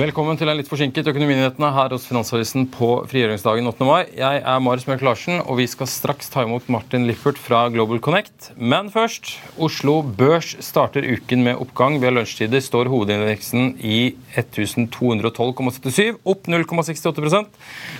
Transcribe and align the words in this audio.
Velkommen 0.00 0.38
til 0.40 0.48
en 0.48 0.56
litt 0.56 0.68
forsinket 0.70 1.10
Økonominyhetene 1.10 1.68
her 1.76 1.92
hos 1.92 2.06
Finansavisen 2.08 2.62
på 2.72 2.86
frigjøringsdagen 3.10 3.66
8. 3.68 3.84
mai. 3.84 4.06
Jeg 4.16 4.38
er 4.38 4.60
Marius 4.64 4.86
Mørk 4.88 5.02
Larsen, 5.04 5.42
og 5.42 5.58
vi 5.58 5.66
skal 5.68 5.90
straks 5.92 6.30
ta 6.32 6.46
imot 6.46 6.70
Martin 6.72 7.04
Lippert 7.04 7.36
fra 7.36 7.66
Global 7.68 8.00
Connect. 8.00 8.48
Men 8.56 8.88
først. 8.94 9.34
Oslo 9.60 9.98
Børs 10.00 10.54
starter 10.64 11.04
uken 11.04 11.44
med 11.44 11.60
oppgang. 11.60 11.98
Ved 12.00 12.14
lunsjtider 12.16 12.64
står 12.64 12.88
hovedindeksen 12.88 13.74
i 13.84 14.14
1212,77, 14.40 16.16
opp 16.24 16.48
0,68 16.48 17.44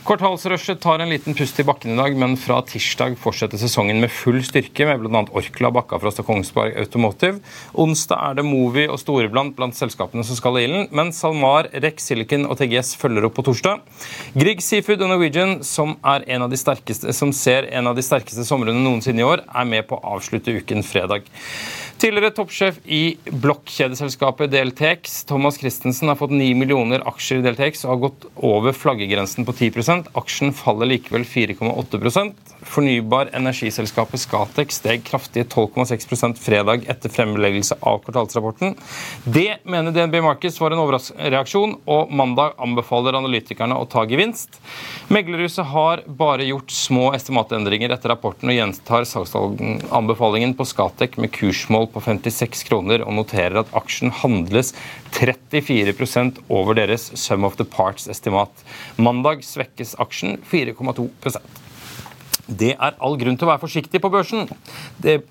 Kvartalsrushet 0.08 0.80
tar 0.80 1.04
en 1.04 1.12
liten 1.12 1.36
pust 1.36 1.60
i 1.60 1.68
bakken 1.68 1.92
i 1.92 2.00
dag, 2.00 2.16
men 2.16 2.38
fra 2.40 2.62
tirsdag 2.64 3.18
fortsetter 3.20 3.60
sesongen 3.60 4.00
med 4.00 4.14
full 4.14 4.40
styrke, 4.46 4.88
med 4.88 5.04
bl.a. 5.04 5.26
Orkla, 5.36 5.72
Bakkafrost 5.76 6.24
og 6.24 6.30
Kongsberg 6.32 6.80
Automotive. 6.80 7.44
Onsdag 7.76 8.24
er 8.30 8.40
det 8.40 8.48
Movi 8.48 8.88
og 8.88 8.96
Storebrand 9.04 9.52
blant 9.58 9.76
selskapene 9.76 10.24
som 10.24 10.40
skal 10.40 10.62
i 10.62 10.64
ilden, 10.70 10.88
men 10.96 11.12
SalMar, 11.12 11.68
Rex 11.90 12.06
Silicon 12.10 12.46
og 12.46 12.58
TGS 12.60 12.94
følger 13.00 13.26
opp 13.26 13.36
på 13.38 13.44
torsdag. 13.50 13.82
Grieg 14.38 14.62
Seafood 14.64 15.02
og 15.02 15.10
Norwegian, 15.12 15.58
som, 15.66 15.96
som 15.98 17.34
ser 17.34 17.68
en 17.74 17.90
av 17.90 17.98
de 17.98 18.06
sterkeste 18.06 18.46
somrene 18.46 18.80
noensinne 18.80 19.24
i 19.24 19.26
år, 19.26 19.44
er 19.50 19.68
med 19.68 19.88
på 19.90 19.98
å 19.98 20.16
avslutte 20.16 20.54
uken 20.60 20.86
fredag. 20.86 21.26
Tidligere 22.00 22.32
toppsjef 22.32 22.78
i 22.88 23.18
blokkjedeselskapet 23.28 24.48
DLTX, 24.48 25.24
Thomas 25.28 25.58
Christensen, 25.60 26.08
har 26.08 26.16
fått 26.16 26.32
9 26.32 26.54
millioner 26.56 27.02
aksjer 27.04 27.42
i 27.42 27.44
DLTX 27.44 27.82
og 27.84 27.90
har 27.90 27.98
gått 28.06 28.22
over 28.50 28.72
flaggegrensen 28.72 29.44
på 29.44 29.52
10 29.52 30.06
Aksjen 30.16 30.54
faller 30.56 30.88
likevel 30.88 31.26
4,8 31.28 32.22
Fornybar 32.64 33.34
energiselskapet 33.36 34.22
Scatec 34.22 34.72
steg 34.72 35.04
kraftig 35.04 35.44
12,6 35.52 36.40
fredag 36.40 36.86
etter 36.88 37.12
fremleggelse 37.12 37.76
av 37.84 38.00
kvartalsrapporten. 38.06 38.78
Det 39.24 39.60
mener 39.68 39.92
DNB 39.92 40.22
Markets 40.24 40.56
var 40.60 40.72
en 40.72 40.80
overreaksjon, 40.80 41.76
og 41.84 42.16
mandag 42.16 42.56
anbefaler 42.56 43.20
analytikerne 43.20 43.76
å 43.76 43.84
ta 43.84 44.06
gevinst. 44.08 44.56
Meglerhuset 45.12 45.68
har 45.74 46.06
bare 46.06 46.48
gjort 46.48 46.72
små 46.72 47.10
estimatendringer 47.12 47.92
etter 47.92 48.14
rapporten 48.14 48.48
og 48.48 48.56
gjentar 48.56 49.04
salgsanbefalingen 49.04 50.56
på 50.56 50.68
Scatec 50.72 51.20
med 51.20 51.36
kursmål 51.36 51.89
på 51.92 52.02
56 52.04 52.64
kroner 52.68 53.04
og 53.04 53.14
noterer 53.18 53.60
at 53.62 53.72
aksjen 53.76 54.12
handles 54.22 54.72
34 55.16 55.94
over 56.48 56.78
deres 56.78 57.10
sum 57.18 57.44
of 57.44 57.56
the 57.60 57.66
parts-estimat. 57.66 58.64
Mandag 58.96 59.44
svekkes 59.46 59.96
aksjen 60.00 60.38
4,2 60.50 61.08
Det 62.46 62.76
er 62.76 62.96
all 62.98 63.18
grunn 63.18 63.36
til 63.36 63.46
å 63.48 63.52
være 63.52 63.64
forsiktig 63.66 64.00
på 64.02 64.12
børsen. 64.12 64.48
Det 64.98 65.20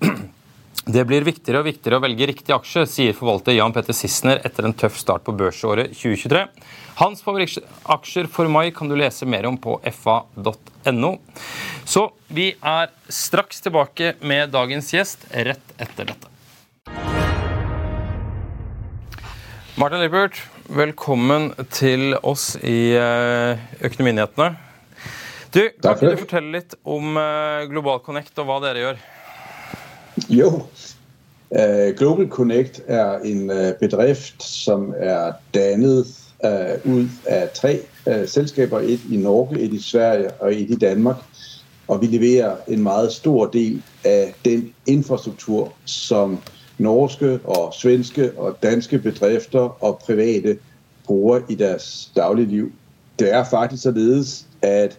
det 0.88 1.02
blir 1.04 1.26
viktigere 1.26 1.60
og 1.60 1.68
viktigere 1.68 1.98
å 1.98 2.02
velge 2.04 2.28
riktig 2.30 2.54
aksje, 2.54 2.86
sier 2.88 3.16
forvalter 3.16 3.54
Jan 3.54 3.74
Petter 3.74 3.96
Sissener 3.96 4.40
etter 4.46 4.66
en 4.66 4.74
tøff 4.76 4.96
start 4.98 5.26
på 5.26 5.34
børsåret 5.36 5.92
2023. 5.92 6.46
Hans 7.00 7.22
favorittaksjer 7.24 8.30
for 8.32 8.50
mai 8.52 8.70
kan 8.76 8.88
du 8.90 8.96
lese 8.98 9.28
mer 9.28 9.48
om 9.48 9.58
på 9.60 9.76
fa.no. 10.00 11.12
Så 11.84 12.08
vi 12.28 12.50
er 12.56 12.90
straks 13.08 13.62
tilbake 13.64 14.14
med 14.24 14.52
dagens 14.56 14.92
gjest 14.94 15.28
rett 15.30 15.76
etter 15.78 16.12
dette. 16.12 16.29
Martin 19.78 20.00
Lippert, 20.02 20.50
velkommen 20.66 21.52
til 21.70 22.16
oss 22.26 22.56
i 22.66 22.90
eh, 22.98 23.60
Økonominyhetene. 23.86 24.48
Du, 25.54 25.60
Kan 25.82 25.94
ikke 25.94 26.10
du 26.10 26.22
fortelle 26.24 26.50
litt 26.56 26.74
om 26.82 27.14
eh, 27.20 27.68
Global 27.70 28.02
Connect 28.02 28.40
og 28.42 28.48
hva 28.48 28.56
dere 28.64 28.82
gjør? 28.82 28.98
Jo, 30.26 30.50
uh, 31.54 31.88
Global 31.96 32.26
Connect 32.28 32.82
er 32.90 33.22
en 33.24 33.46
bedrift 33.78 34.42
som 34.42 34.90
er 34.98 35.38
dannet 35.54 36.10
ut 36.42 37.30
av 37.30 37.48
tre 37.54 37.76
selskaper. 38.26 38.82
Et 38.82 39.02
i 39.12 39.20
Norge, 39.22 39.60
et 39.60 39.74
i 39.76 39.80
Sverige 39.80 40.34
og 40.40 40.50
et 40.50 40.74
i 40.74 40.78
Danmark. 40.82 41.22
Og 41.86 42.02
vi 42.02 42.10
leverer 42.10 42.58
en 42.66 42.82
meget 42.82 43.12
stor 43.12 43.46
del 43.54 43.78
av 44.04 44.34
den 44.44 44.72
infrastruktur 44.90 45.70
som 45.86 46.40
norske 46.80 47.38
og 47.44 47.74
svenske 47.74 48.32
og 48.38 48.56
danske 48.62 48.98
bedrifter 48.98 49.84
og 49.84 49.98
private 50.06 50.58
bruger 51.04 51.40
i 51.48 51.54
deres 51.54 52.12
dagligliv. 52.16 52.72
Det 53.18 53.32
er 53.34 53.44
faktisk 53.44 53.82
således 53.82 54.46
at 54.62 54.98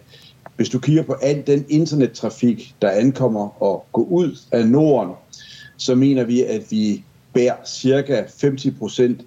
hvis 0.56 0.68
du 0.68 0.78
kigger 0.78 1.02
på 1.02 1.16
all 1.22 1.42
den 1.46 1.64
internettrafikk 1.68 2.74
der 2.82 2.90
ankommer 2.90 3.62
og 3.62 3.84
går 3.92 4.06
ut 4.10 4.38
av 4.52 4.66
Norden, 4.66 5.14
så 5.76 5.94
mener 5.94 6.24
vi 6.24 6.42
at 6.42 6.70
vi 6.70 7.04
bærer 7.32 7.64
ca. 7.66 8.24
50 8.40 8.66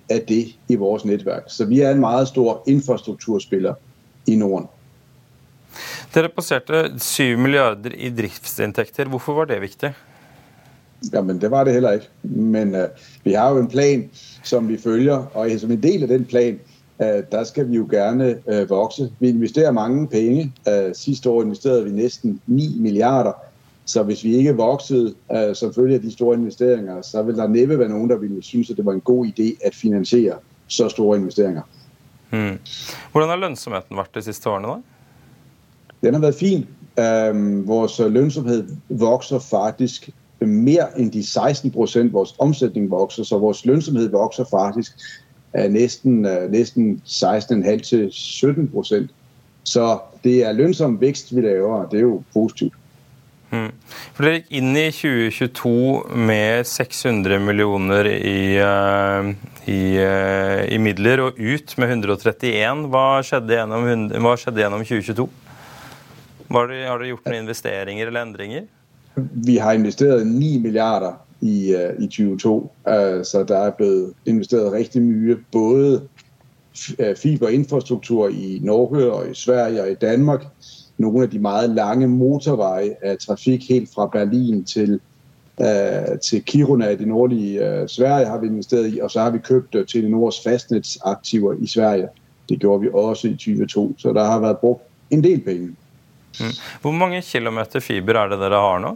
av 0.09 0.21
det 0.27 0.55
i 0.69 0.75
vores 0.75 1.05
nettverk. 1.05 1.43
Så 1.47 1.65
vi 1.65 1.81
er 1.81 1.91
en 1.91 1.99
meget 1.99 2.27
stor 2.27 2.63
infrastrukturspiller 2.67 3.73
i 4.27 4.35
Norden. 4.35 4.67
Dere 6.13 6.29
passerte 6.29 6.99
7 6.99 7.37
milliarder 7.37 7.91
i 7.97 8.09
driftsinntekter. 8.09 9.09
Hvorfor 9.11 9.33
var 9.33 9.45
det 9.45 9.61
viktig? 9.61 9.91
Jamen, 11.13 11.41
det 11.41 11.51
var 11.51 11.63
det 11.63 11.73
heller 11.73 11.91
ikke. 11.91 12.09
Men 12.23 12.75
uh, 12.75 12.81
vi 13.23 13.33
har 13.33 13.49
jo 13.51 13.57
en 13.57 13.67
plan 13.67 14.09
som 14.43 14.67
vi 14.69 14.77
følger, 14.77 15.25
og 15.33 15.51
som 15.59 15.71
en 15.71 15.83
del 15.83 16.03
av 16.03 16.09
den 16.09 16.25
plan 16.25 16.59
uh, 16.99 17.23
der 17.31 17.43
skal 17.43 17.69
vi 17.69 17.75
jo 17.75 17.87
gerne 17.91 18.35
uh, 18.45 18.69
vokse. 18.69 19.11
Vi 19.19 19.29
investerer 19.29 19.71
mange 19.71 20.07
penge. 20.07 20.53
Sidste 20.93 21.29
år 21.29 21.43
investerede 21.43 21.83
vi 21.83 21.91
nesten 21.91 22.41
9 22.47 22.75
milliarder. 22.79 23.33
Så 23.85 24.03
hvis 24.03 24.23
vi 24.23 24.35
ikke 24.35 24.55
voksede 24.55 25.13
som 25.53 25.73
følge 25.73 25.95
af 25.95 26.01
de 26.01 26.11
store 26.11 26.37
investeringer, 26.37 27.01
så 27.01 27.23
vil 27.23 27.37
det 27.37 27.51
næppe 27.51 27.79
være 27.79 27.89
noen 27.89 28.09
der 28.09 28.17
ville 28.17 28.43
synes 28.43 28.69
at 28.69 28.77
det 28.77 28.85
var 28.85 28.91
en 28.91 29.01
god 29.01 29.25
idé 29.25 29.67
at 29.67 29.75
finansiere 29.75 30.35
så 30.67 30.89
store 30.89 31.17
investeringer. 31.17 31.61
Hmm. 32.29 32.57
Hvordan 33.11 33.29
har 33.29 33.37
lønnsomheten 33.37 33.97
vært 33.97 34.15
de 34.15 34.21
siste 34.21 34.49
årene? 34.49 34.67
da? 34.67 34.81
Den 36.07 36.13
har 36.13 36.21
vært 36.21 36.39
fin. 36.39 36.65
Um, 36.95 37.67
vores 37.67 37.99
lønnsomhet 37.99 38.69
vokser 38.89 39.39
faktisk 39.39 40.09
mer 40.45 40.91
enn 40.97 41.09
de 41.13 41.23
16 41.23 41.73
Vores 42.11 42.35
omsetning 42.39 42.91
vokser, 42.91 43.23
så 43.23 43.37
vores 43.37 43.65
lønnsomhed 43.65 44.09
vokser 44.09 44.45
faktisk 44.49 44.91
af 45.53 45.71
næsten, 45.71 46.21
næsten 46.49 47.01
16,5 47.05 47.81
til 47.81 48.07
17 48.11 48.71
Så 49.63 49.99
det 50.23 50.43
er 50.43 50.51
lønnsom 50.51 51.01
vekst 51.01 51.35
vi 51.35 51.41
laver, 51.41 51.89
det 51.89 51.97
er 51.97 52.01
jo 52.01 52.23
positivt. 52.33 52.73
Hmm. 53.49 53.71
For 54.15 54.25
Dere 54.25 54.41
gikk 54.41 54.55
inn 54.57 54.75
i 54.75 54.89
2022 54.91 56.17
med 56.27 56.65
600 56.67 57.39
millioner 57.39 58.09
i, 58.09 58.57
i, 59.69 59.81
i, 60.75 60.77
midler 60.81 61.21
og 61.27 61.39
ut 61.39 61.75
med 61.77 61.93
131. 61.93 62.87
Hva 62.91 63.05
skjedde 63.23 63.59
gjennom, 63.59 63.85
hva 64.25 64.33
skjedde 64.39 64.63
gjennom 64.63 64.83
2022? 64.83 65.27
Har 66.55 66.71
dere 66.71 67.11
gjort 67.11 67.29
noen 67.29 67.43
investeringer 67.43 68.09
eller 68.09 68.25
endringer? 68.25 68.65
Vi 69.33 69.55
har 69.55 69.71
investeret 69.71 70.27
9 70.27 70.57
milliarder 70.57 71.25
i, 71.41 71.75
uh, 71.75 72.03
i 72.03 72.07
2022, 72.07 72.55
uh, 72.55 72.69
så 73.23 73.45
der 73.47 73.57
er 73.57 73.71
blevet 73.71 74.13
investeret 74.25 74.71
rigtig 74.71 75.01
mye, 75.01 75.37
både 75.51 76.01
fiberinfrastruktur 77.17 78.27
i 78.27 78.59
Norge 78.63 79.11
og 79.11 79.31
i 79.31 79.33
Sverige 79.33 79.81
og 79.81 79.91
i 79.91 79.95
Danmark, 79.95 80.45
nogle 80.97 81.23
af 81.23 81.29
de 81.29 81.39
meget 81.39 81.69
lange 81.69 82.07
motorveje 82.07 82.95
af 83.01 83.17
trafik 83.17 83.69
helt 83.69 83.89
fra 83.93 84.07
Berlin 84.07 84.63
til, 84.63 84.99
uh, 85.57 86.19
til 86.23 86.43
Kiruna 86.43 86.89
i 86.89 86.95
det 86.95 87.07
nordlige 87.07 87.81
uh, 87.81 87.87
Sverige 87.87 88.25
har 88.25 88.37
vi 88.37 88.47
investeret 88.47 88.93
i, 88.93 88.99
og 88.99 89.11
så 89.11 89.19
har 89.19 89.29
vi 89.29 89.37
købt 89.37 89.75
uh, 89.75 89.85
Telenors 89.85 90.43
fastnetsaktiver 90.43 91.53
i 91.53 91.67
Sverige. 91.67 92.07
Det 92.49 92.59
gjorde 92.59 92.81
vi 92.81 92.89
også 92.93 93.27
i 93.27 93.31
2022, 93.31 93.93
så 93.97 94.13
der 94.13 94.23
har 94.23 94.39
været 94.39 94.57
brugt 94.57 94.83
en 95.09 95.23
del 95.23 95.41
penge. 95.41 95.75
Mm. 96.39 96.55
Hvor 96.81 96.91
mange 96.95 97.21
kilometer 97.21 97.79
fiber 97.83 98.19
er 98.21 98.33
det 98.33 98.39
dere 98.41 98.61
har 98.61 98.79
nå? 98.83 98.95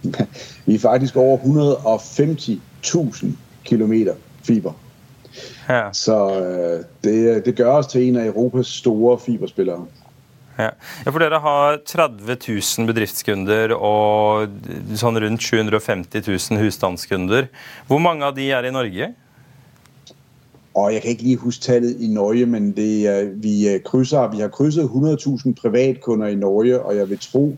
vi 0.66 0.74
er 0.74 0.82
faktisk 0.82 1.16
over 1.20 1.38
150.000 1.38 3.32
kilometer 3.64 4.14
fiber. 4.42 4.72
Ja. 5.68 5.92
Så 5.92 6.16
øh, 6.40 6.84
det, 7.04 7.44
det 7.46 7.56
gør 7.56 7.78
oss 7.80 7.86
til 7.92 8.08
en 8.08 8.16
av 8.16 8.26
Europas 8.32 8.66
store 8.80 9.18
fiberspillere. 9.20 9.86
Ja. 10.58 10.70
ja, 11.04 11.10
for 11.10 11.22
Dere 11.22 11.38
har 11.40 11.78
30 11.86 12.36
000 12.48 12.88
bedriftskunder 12.90 13.72
og 13.76 14.50
sånn 14.98 15.20
rundt 15.22 15.44
750 15.46 16.26
000 16.26 16.60
husstandskunder. 16.60 17.48
Hvor 17.88 18.02
mange 18.02 18.26
av 18.26 18.34
de 18.36 18.50
er 18.52 18.68
i 18.68 18.74
Norge? 18.74 19.12
Og 20.74 20.92
Jeg 20.92 21.02
kan 21.02 21.10
ikke 21.10 21.22
lige 21.22 21.36
huske 21.36 21.62
tallet 21.62 21.96
i 22.00 22.06
Norge, 22.06 22.46
men 22.46 22.72
det, 22.76 23.32
vi, 23.42 23.78
krydser, 23.84 24.30
vi 24.30 24.40
har 24.40 24.48
krydset 24.48 24.84
100.000 24.84 25.52
privatkunder 25.52 26.26
i 26.26 26.34
Norge, 26.34 26.80
og 26.80 26.96
jeg 26.96 27.10
vil 27.10 27.18
tro, 27.18 27.56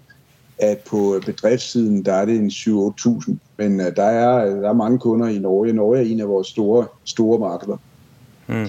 at 0.58 0.78
på 0.78 1.20
bedriftssiden 1.26 2.04
der 2.04 2.14
er 2.14 2.24
det 2.24 2.36
en 2.36 2.50
7-8.000. 2.50 3.34
Men 3.56 3.80
uh, 3.80 3.86
der, 3.96 4.02
er, 4.02 4.44
der 4.60 4.68
er 4.68 4.72
mange 4.72 4.98
kunder 4.98 5.28
i 5.28 5.38
Norge. 5.38 5.72
Norge 5.72 6.00
er 6.00 6.12
en 6.12 6.20
av 6.20 6.28
våre 6.28 6.44
store, 6.44 6.86
store 7.04 7.38
markeder. 7.38 7.76
Mm. 8.46 8.68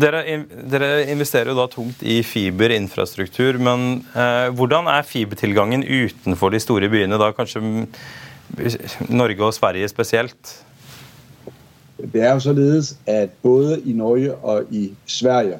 Dere, 0.00 0.22
dere, 0.70 0.90
investerer 1.12 1.50
jo 1.50 1.56
da 1.58 1.66
tungt 1.70 2.02
i 2.02 2.20
fiberinfrastruktur, 2.24 3.58
men 3.58 4.04
eh, 4.14 4.48
hvordan 4.54 4.86
er 4.90 5.06
fibertilgangen 5.06 5.82
utenfor 5.84 6.54
de 6.54 6.60
store 6.62 6.88
byene, 6.92 7.18
da 7.20 7.32
kanskje 7.34 7.62
Norge 9.10 9.44
og 9.44 9.54
Sverige 9.56 9.90
spesielt? 9.90 10.54
Det 12.12 12.22
er 12.22 12.32
jo 12.32 12.40
således 12.40 12.98
at 13.06 13.30
både 13.42 13.80
i 13.80 13.92
Norge 13.92 14.34
og 14.34 14.64
i 14.70 14.92
Sverige 15.06 15.58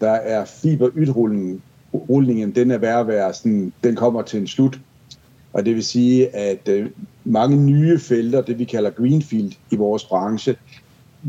der 0.00 0.10
er 0.10 0.44
fiberutrulningen 0.44 1.62
rulningen 1.94 2.54
den 2.54 2.70
er 2.70 2.78
ved 2.78 2.88
at 2.88 3.06
være 3.06 3.32
den 3.84 3.96
kommer 3.96 4.22
til 4.22 4.40
en 4.40 4.46
slut. 4.46 4.80
Og 5.52 5.66
det 5.66 5.74
vil 5.74 5.84
sige, 5.84 6.36
at 6.36 6.68
øh, 6.68 6.90
mange 7.24 7.56
nye 7.56 7.98
felter, 7.98 8.40
det 8.40 8.58
vi 8.58 8.64
kalder 8.64 8.90
greenfield 8.90 9.52
i 9.70 9.76
vores 9.76 10.04
branche, 10.04 10.56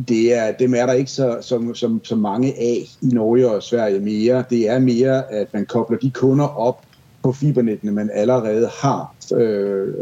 det 0.07 0.33
er, 0.33 0.51
dem 0.51 0.73
er 0.73 0.85
der 0.85 0.93
ikke 0.93 1.11
så, 1.11 1.37
så, 1.41 1.71
så, 1.73 1.99
så 2.03 2.15
mange 2.15 2.53
af 2.53 2.83
i 3.01 3.07
Norge 3.07 3.51
og 3.51 3.63
Sverige 3.63 3.99
mere. 3.99 4.43
Det 4.49 4.69
er 4.69 4.79
mere, 4.79 5.31
at 5.31 5.53
man 5.53 5.65
kobler 5.65 5.97
de 5.97 6.11
kunder 6.11 6.45
op 6.45 6.81
på 7.27 7.33
fibernettene, 7.33 7.91
man 7.91 8.09
allerede 8.13 8.69
har, 8.81 9.15
øh, 9.35 9.93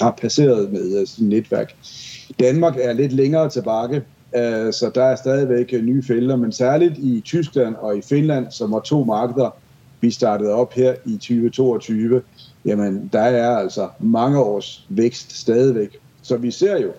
har 0.00 0.10
passeret 0.20 0.72
med 0.72 1.06
sin 1.06 1.28
netværk. 1.28 1.74
Danmark 2.38 2.76
er 2.80 2.92
litt 2.92 3.12
længere 3.12 3.48
tilbake, 3.48 3.96
øh, 4.36 4.72
så 4.72 4.90
der 4.94 5.04
er 5.04 5.16
stadigvæk 5.16 5.72
nye 5.82 6.02
felter, 6.02 6.36
men 6.36 6.52
særlig 6.52 6.88
i 6.98 7.22
Tyskland 7.24 7.74
og 7.74 7.98
i 7.98 8.00
Finland, 8.02 8.46
som 8.50 8.72
var 8.72 8.80
to 8.80 9.04
markeder, 9.04 9.56
vi 10.00 10.10
startet 10.10 10.50
opp 10.50 10.72
her 10.74 10.94
i 11.04 11.12
2022, 11.12 12.22
jamen 12.64 13.10
der 13.12 13.20
er 13.20 13.56
altså 13.56 13.88
mange 13.98 14.38
års 14.38 14.86
vækst 14.88 15.40
stadigvæk. 15.40 15.98
Så 16.22 16.36
vi 16.36 16.50
ser 16.50 16.78
jo, 16.78 16.92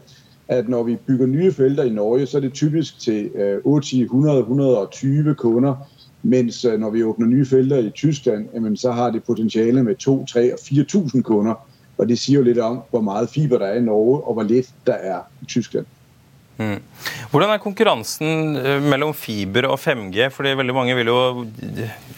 at 0.48 0.70
når 0.70 0.84
vi 0.84 0.96
bygger 0.96 1.26
nye 1.26 1.52
felter 1.52 1.84
i 1.84 1.90
Norge, 1.90 2.26
så 2.26 2.38
er 2.38 2.42
det 2.42 2.54
typisk 2.54 3.00
til 3.00 3.30
100-120 3.66 5.34
kunder, 5.34 5.88
mens 6.24 6.66
øh, 6.66 6.80
når 6.80 6.90
vi 6.90 7.04
åbner 7.04 7.28
nye 7.28 7.46
felter 7.46 7.78
i 7.78 7.90
Tyskland, 7.90 8.48
jamen, 8.54 8.78
så 8.78 8.92
har 8.92 9.12
det 9.12 9.24
potentiale 9.24 9.84
med 9.84 9.96
2, 9.96 10.26
3 10.26 10.54
og 10.54 10.60
4.000 10.60 11.22
kunder. 11.22 11.54
Og 11.98 12.10
det 12.10 12.18
sier 12.20 12.40
jo 12.40 12.46
litt 12.46 12.60
om, 12.60 12.82
hvor 12.90 13.02
meget 13.02 13.30
fiber 13.30 13.60
der 13.62 13.66
er 13.66 13.78
i 13.78 13.86
Norge, 13.86 14.22
og 14.24 14.34
hvor 14.34 14.44
lett 14.44 14.70
der 14.88 14.94
er 14.94 15.20
i 15.42 15.46
Tyskland. 15.46 15.86
Mm. 16.58 16.80
Hvordan 17.32 17.50
er 17.50 17.58
konkurransen 17.58 18.58
øh, 18.58 18.84
mellom 18.84 19.14
fiber 19.14 19.68
og 19.68 19.80
5G? 19.80 20.28
Fordi 20.30 20.50
veldig 20.58 20.76
mange 20.76 20.96
vil 20.96 21.08
jo 21.08 21.46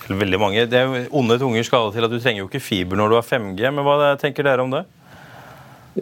veldig 0.09 0.39
mange, 0.39 0.65
Det 0.65 0.79
er 0.79 1.05
onde 1.11 1.39
tunger 1.39 1.63
skal 1.63 1.91
til 1.93 2.03
at 2.03 2.11
du 2.11 2.19
trenger 2.19 2.43
jo 2.43 2.47
ikke 2.47 2.59
fiber 2.59 2.95
når 2.95 3.07
du 3.07 3.15
har 3.15 3.21
5G. 3.21 3.69
Men 3.71 3.83
hva 3.83 4.15
tenker 4.19 4.43
dere 4.43 4.59
om 4.59 4.71
det? 4.71 4.83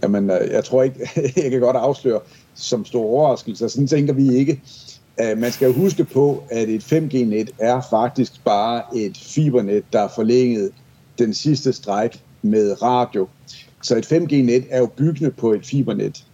Jamen, 0.03 0.29
øh, 0.29 0.51
jeg 0.51 0.63
tror 0.63 0.83
ikke, 0.83 1.09
jeg 1.43 1.51
kan 1.51 1.59
godt 1.59 1.77
avsløre 1.77 2.19
som 2.55 2.85
stor 2.85 3.03
overraskelse. 3.03 3.69
Sånn 3.69 3.87
tenker 3.89 4.13
vi 4.13 4.29
ikke. 4.37 4.57
Øh, 5.21 5.37
man 5.37 5.51
skal 5.51 5.73
huske 5.73 6.03
på, 6.03 6.43
at 6.49 6.69
et 6.69 6.93
5G-net 6.93 7.51
er 7.59 7.81
faktisk 7.89 8.43
bare 8.43 8.83
et 8.95 9.17
fibernet, 9.17 9.83
der 9.93 10.01
er 10.01 10.07
forlænget 10.15 10.71
den 11.19 11.33
sidste 11.33 11.73
stræk 11.73 12.23
med 12.41 12.81
radio. 12.81 13.27
Så 13.81 13.97
et 13.97 14.11
5G-net 14.11 14.63
er 14.69 14.79
jo 14.79 14.85
byggende 14.85 15.31
på 15.31 15.51
et 15.51 15.65
fibernet. 15.65 16.25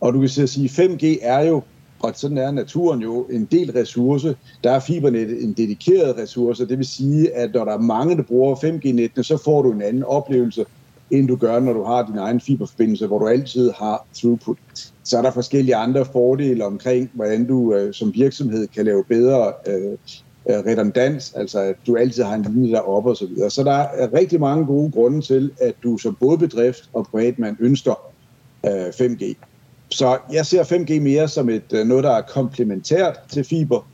Og 0.00 0.14
du 0.14 0.20
kan 0.20 0.28
sige, 0.28 0.82
at 0.82 0.90
5G 0.90 1.18
er 1.22 1.40
jo, 1.40 1.62
og 2.00 2.12
sådan 2.14 2.38
er 2.38 2.50
naturen 2.50 3.00
jo, 3.00 3.26
en 3.30 3.44
del 3.44 3.72
ressource. 3.72 4.36
Der 4.64 4.70
er 4.70 4.80
fibernettet 4.80 5.44
en 5.44 5.52
dedikeret 5.52 6.16
ressource. 6.16 6.68
Det 6.68 6.78
vil 6.78 6.86
sige, 6.86 7.34
at 7.34 7.54
når 7.54 7.64
der 7.64 7.72
er 7.72 7.78
mange, 7.78 8.16
der 8.16 8.22
bruger 8.22 8.54
5G-nettene, 8.54 9.22
så 9.22 9.42
får 9.44 9.62
du 9.62 9.72
en 9.72 9.82
anden 9.82 10.02
oplevelse, 10.02 10.64
end 11.10 11.28
du 11.28 11.36
gør, 11.36 11.60
når 11.60 11.72
du 11.72 11.84
har 11.84 12.06
din 12.06 12.18
egen 12.18 12.40
fiberforbindelse, 12.40 13.06
hvor 13.06 13.18
du 13.18 13.26
altid 13.26 13.70
har 13.70 14.06
throughput. 14.14 14.58
Så 15.06 15.18
er 15.18 15.22
der 15.22 15.30
forskellige 15.30 15.76
andre 15.76 16.04
fordele 16.04 16.64
omkring, 16.64 17.10
hvordan 17.14 17.46
du 17.46 17.74
øh, 17.74 17.94
som 17.94 18.14
virksomhed 18.14 18.66
kan 18.66 18.84
lave 18.84 19.04
bedre 19.04 19.52
øh, 19.66 19.92
øh 20.48 20.56
redundans, 20.66 21.32
altså 21.36 21.60
at 21.60 21.76
du 21.86 21.96
altid 21.96 22.22
har 22.22 22.34
en 22.34 22.42
linje 22.42 22.72
deroppe 22.72 23.10
osv. 23.10 23.36
Så, 23.38 23.50
så 23.50 23.64
der 23.64 23.72
er 23.72 24.12
rigtig 24.12 24.40
mange 24.40 24.66
gode 24.66 24.92
grunde 24.92 25.20
til, 25.20 25.50
at 25.60 25.74
du 25.82 25.98
som 25.98 26.16
både 26.20 26.38
bedrift 26.38 26.90
og 26.92 27.06
privatmand 27.06 27.56
ønsker 27.60 28.12
øh, 28.66 28.86
5G. 28.86 29.34
Så 29.90 30.18
jeg 30.32 30.46
ser 30.46 30.64
5G 30.64 31.00
mere 31.00 31.28
som 31.28 31.48
et, 31.48 31.72
øh, 31.72 31.86
noget, 31.86 32.04
der 32.04 32.10
er 32.10 32.22
komplementært 32.22 33.18
til 33.28 33.44
fiber. 33.44 33.88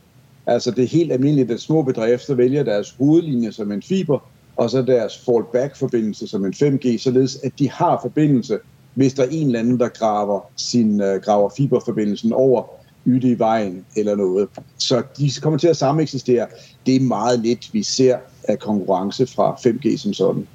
Altså 0.45 0.71
det 0.71 0.83
er 0.83 0.87
helt 0.87 1.11
almindeligt, 1.11 1.51
at 1.51 1.59
små 1.59 1.81
bedrifter 1.81 2.33
vælger 2.33 2.63
deres 2.63 2.95
hovedlinje 2.99 3.51
som 3.51 3.71
en 3.71 3.81
fiber, 3.81 4.29
og 4.55 4.69
så 4.69 4.81
deres 4.81 5.17
fallback-forbindelse 5.25 6.27
som 6.27 6.45
en 6.45 6.53
5G, 6.53 6.97
således 6.97 7.37
at 7.43 7.51
de 7.59 7.69
har 7.69 7.99
forbindelse, 8.01 8.59
hvis 8.93 9.13
der 9.13 9.23
er 9.23 9.27
en 9.31 9.47
eller 9.47 9.59
anden, 9.59 9.79
der 9.79 9.87
graver, 9.87 10.41
sin, 10.55 11.01
uh, 11.01 11.15
graver 11.15 11.49
fiberforbindelsen 11.57 12.33
over 12.33 12.63
yde 13.05 13.31
i 13.31 13.39
vejen 13.39 13.85
eller 13.95 14.15
noget. 14.15 14.49
Så 14.77 15.03
de 15.17 15.31
kommer 15.41 15.59
til 15.59 15.67
at 15.67 15.77
sameksistere. 15.77 16.47
Det 16.85 16.95
er 16.95 16.99
meget 16.99 17.39
lidt, 17.39 17.73
vi 17.73 17.83
ser 17.83 18.17
af 18.43 18.59
konkurrence 18.59 19.27
fra 19.27 19.53
5G 19.53 19.97
som 19.97 20.13
sådan. 20.13 20.47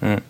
Mm. 0.00 0.22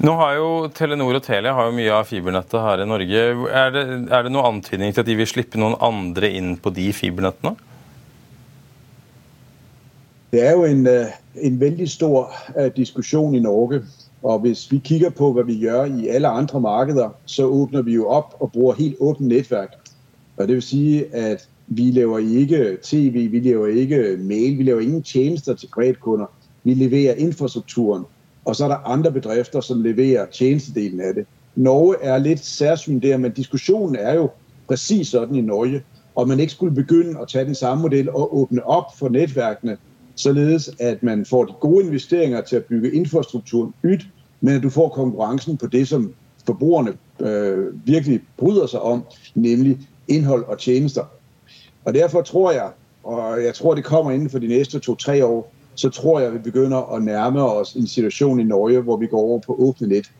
Nå 0.00 0.14
har 0.16 0.32
jo 0.32 0.68
Telenor 0.72 1.14
og 1.14 1.22
Telia 1.22 1.52
har 1.52 1.66
jo 1.68 1.72
mye 1.76 1.90
av 1.92 2.06
fibernettet 2.08 2.62
her 2.64 2.80
i 2.80 2.86
Norge. 2.88 3.24
Er 3.52 3.74
det, 3.74 3.82
er 4.08 4.22
det 4.22 4.32
noen 4.32 4.54
antydning 4.54 4.94
til 4.94 5.02
at 5.02 5.10
de 5.10 5.16
vil 5.18 5.28
slippe 5.28 5.60
noen 5.60 5.76
andre 5.76 6.30
inn 6.38 6.54
på 6.56 6.72
de 6.72 6.86
fibernettene? 6.96 7.52
Det 10.32 10.40
er 10.46 10.54
jo 10.56 10.64
en, 10.64 10.86
øh, 10.86 11.10
en 11.36 11.60
veldig 11.60 11.90
stor 11.90 12.32
øh, 12.56 12.70
diskusjon 12.76 13.34
i 13.34 13.42
Norge. 13.44 13.82
Og 14.22 14.38
hvis 14.40 14.66
vi 14.72 14.78
kigger 14.84 15.10
på 15.10 15.32
hva 15.32 15.42
vi 15.48 15.56
gjør 15.62 15.84
i 15.84 16.08
alle 16.08 16.28
andre 16.28 16.60
markeder, 16.60 17.08
så 17.26 17.48
åpner 17.48 17.82
vi 17.82 17.94
jo 17.94 18.08
opp 18.08 18.36
og 18.40 18.52
bruker 18.52 18.82
helt 18.82 19.00
åpent 19.00 19.28
nettverk. 19.28 19.78
Og 20.36 20.48
det 20.48 20.54
vil 20.54 20.62
si 20.62 21.04
at 21.12 21.48
vi 21.66 21.90
laver 21.90 22.18
ikke 22.18 22.76
TV, 22.82 23.28
vi 23.32 23.40
laver 23.40 23.66
ikke 23.66 24.16
mail, 24.20 24.58
vi 24.58 24.62
laver 24.62 24.80
ingen 24.80 25.02
tjenester 25.02 25.54
til 25.54 25.68
privatkunder. 25.74 26.26
Vi 26.64 26.74
leverer 26.74 27.14
infrastrukturen 27.14 28.04
og 28.44 28.56
så 28.56 28.64
er 28.64 28.68
der 28.68 28.76
andre 28.76 29.12
bedrifter, 29.12 29.60
som 29.60 29.82
leverer 29.82 30.26
tjenestedelen 30.26 31.00
av 31.00 31.14
det. 31.14 31.26
Norge 31.54 31.96
er 32.02 32.18
litt 32.18 32.44
særsyn 32.44 33.02
der, 33.02 33.16
men 33.16 33.32
diskusjonen 33.32 33.96
er 33.96 34.14
jo 34.14 34.30
præcis 34.68 35.12
sånn 35.14 35.34
i 35.34 35.40
Norge, 35.40 35.82
Om 36.14 36.28
man 36.28 36.40
ikke 36.40 36.52
skulle 36.52 36.74
begynne 36.74 37.20
å 37.22 37.24
ta 37.24 37.44
den 37.46 37.54
samme 37.54 37.82
model 37.86 38.08
og 38.10 38.34
åbne 38.34 38.64
opp 38.66 38.90
for 38.98 39.08
netværkene, 39.08 39.76
således 40.20 40.70
at 40.78 41.02
man 41.02 41.24
får 41.24 41.44
de 41.44 41.52
gode 41.60 41.86
investeringer 41.86 42.40
til 42.40 42.56
at 42.56 42.64
bygge 42.64 42.92
infrastrukturen 42.92 43.74
ydt, 43.84 44.06
men 44.40 44.54
at 44.54 44.62
du 44.62 44.70
får 44.70 44.88
konkurrencen 44.88 45.56
på 45.56 45.66
det, 45.66 45.88
som 45.88 46.14
forbrugerne 46.46 46.92
øh, 47.20 47.86
virkelig 47.86 48.20
bryder 48.36 48.66
sig 48.66 48.80
om, 48.80 49.02
nemlig 49.34 49.78
indhold 50.08 50.44
og 50.44 50.58
tjenester. 50.58 51.04
Og 51.84 51.94
derfor 51.94 52.22
tror 52.22 52.52
jeg, 52.52 52.70
og 53.04 53.44
jeg 53.44 53.54
tror, 53.54 53.74
det 53.74 53.84
kommer 53.84 54.10
inden 54.10 54.30
for 54.30 54.38
de 54.38 54.46
næste 54.46 54.78
to-tre 54.78 55.24
år, 55.24 55.52
så 55.74 55.90
tror 55.90 56.20
jeg, 56.20 56.32
vi 56.32 56.38
begynder 56.38 56.94
at 56.94 57.02
nærme 57.02 57.42
os 57.42 57.72
en 57.72 57.86
situation 57.86 58.40
i 58.40 58.44
Norge, 58.44 58.80
hvor 58.80 58.96
vi 58.96 59.06
går 59.06 59.18
over 59.20 59.38
på 59.38 59.56
åbne 59.58 59.88
net. 59.88 60.10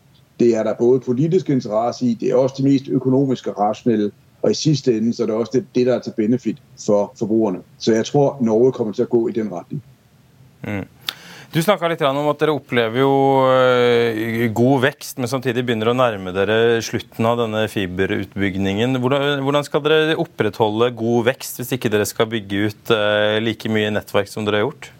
Det 0.40 0.56
er 0.56 0.62
der 0.62 0.74
både 0.74 1.00
politisk 1.00 1.50
interesse 1.50 2.06
i, 2.06 2.14
det 2.14 2.30
er 2.30 2.34
også 2.34 2.54
det 2.56 2.64
mest 2.64 2.88
økonomiske 2.88 3.50
rationelle, 3.50 4.10
og 4.42 4.50
i 4.50 4.54
sidste 4.54 4.96
ende 4.96 5.14
så 5.14 5.22
er 5.22 5.26
det 5.26 5.34
også 5.34 5.50
det, 5.54 5.66
det 5.74 5.86
der 5.86 5.94
er 5.94 6.00
til 6.00 6.12
benefit 6.16 6.56
for 6.86 7.12
forbrugerne. 7.18 7.58
Så 7.78 7.94
jeg 7.94 8.06
tror, 8.06 8.38
Norge 8.40 8.72
kommer 8.72 8.92
til 8.92 9.02
at 9.02 9.08
gå 9.08 9.28
i 9.28 9.32
den 9.32 9.52
retning. 9.52 9.82
Mm. 10.66 10.86
Du 11.50 11.58
snakka 11.58 11.88
litt 11.90 12.02
om 12.06 12.28
at 12.30 12.38
dere 12.38 12.54
opplever 12.54 13.02
jo 13.02 13.14
øh, 13.50 14.44
god 14.54 14.84
vekst, 14.84 15.18
men 15.18 15.30
samtidig 15.30 15.64
begynner 15.66 15.90
å 15.90 15.96
nærme 15.98 16.30
dere 16.36 16.78
slutten 16.86 17.26
av 17.26 17.40
denne 17.40 17.64
fiberutbyggingen. 17.72 19.00
Hvordan, 19.02 19.66
skal 19.66 19.82
dere 19.82 20.14
opprettholde 20.20 20.92
god 20.94 21.26
vekst 21.32 21.58
hvis 21.58 21.74
ikke 21.74 21.90
dere 21.90 22.06
skal 22.06 22.30
bygge 22.30 22.70
ut 22.70 22.94
øh, 22.94 23.40
like 23.42 23.72
mye 23.72 23.90
nettverk 23.96 24.30
som 24.30 24.46
dere 24.46 24.62
har 24.62 24.68
gjort? 24.68 24.92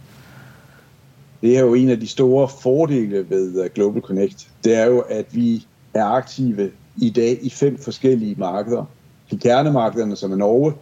det 1.43 1.57
er 1.57 1.61
jo 1.61 1.75
en 1.75 1.91
av 1.91 2.01
de 2.01 2.07
store 2.07 2.49
fordelene 2.49 3.31
ved 3.31 3.65
øh, 3.65 3.71
Global 3.75 4.03
Connect. 4.03 4.49
Det 4.65 4.75
er 4.75 4.87
jo, 4.87 5.01
at 5.01 5.27
vi 5.33 5.67
er 5.95 6.05
aktive 6.05 6.71
i 6.97 7.11
dag 7.11 7.39
i 7.43 7.51
fem 7.51 7.79
forskellige 7.79 8.35
markeder. 8.39 8.85
De 9.31 9.39
kernemarkederne, 9.39 10.17
som 10.17 10.33
er 10.33 10.37
Norge, 10.37 10.75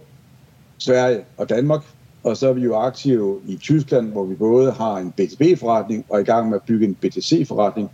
Sverige 0.79 1.21
og 1.37 1.49
Danmark. 1.49 1.83
Og 2.23 2.37
så 2.37 2.49
er 2.49 2.53
vi 2.53 2.61
jo 2.61 2.77
aktive 2.77 3.41
i 3.49 3.57
Tyskland, 3.57 4.13
hvor 4.13 4.25
vi 4.25 4.35
både 4.35 4.73
har 4.73 4.97
en 4.97 5.11
BTB-forretning 5.11 6.05
og 6.09 6.17
er 6.17 6.21
i 6.21 6.25
gang 6.25 6.49
med 6.49 6.57
at 6.57 6.63
bygge 6.67 6.87
en 6.87 6.95
BTC-forretning. 6.95 7.91